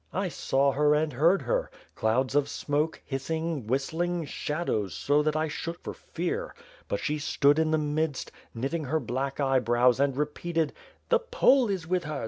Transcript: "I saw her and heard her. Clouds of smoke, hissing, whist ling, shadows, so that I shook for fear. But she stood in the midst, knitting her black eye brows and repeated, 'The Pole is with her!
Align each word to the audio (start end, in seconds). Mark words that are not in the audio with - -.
"I 0.13 0.29
saw 0.29 0.71
her 0.71 0.95
and 0.95 1.13
heard 1.13 1.43
her. 1.43 1.69
Clouds 1.93 2.33
of 2.33 2.49
smoke, 2.49 2.99
hissing, 3.05 3.67
whist 3.67 3.93
ling, 3.93 4.25
shadows, 4.25 4.95
so 4.95 5.21
that 5.21 5.35
I 5.35 5.47
shook 5.47 5.83
for 5.83 5.93
fear. 5.93 6.55
But 6.87 6.99
she 6.99 7.19
stood 7.19 7.59
in 7.59 7.69
the 7.69 7.77
midst, 7.77 8.31
knitting 8.51 8.85
her 8.85 8.99
black 8.99 9.39
eye 9.39 9.59
brows 9.59 9.99
and 9.99 10.17
repeated, 10.17 10.73
'The 11.09 11.19
Pole 11.19 11.69
is 11.69 11.85
with 11.85 12.05
her! 12.05 12.19